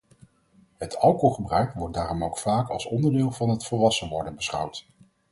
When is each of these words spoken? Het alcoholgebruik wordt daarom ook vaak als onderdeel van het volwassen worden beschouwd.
Het 0.77 0.97
alcoholgebruik 0.97 1.73
wordt 1.73 1.93
daarom 1.93 2.23
ook 2.23 2.37
vaak 2.37 2.69
als 2.69 2.85
onderdeel 2.85 3.31
van 3.31 3.49
het 3.49 3.65
volwassen 3.65 4.09
worden 4.09 4.35
beschouwd. 4.35 4.85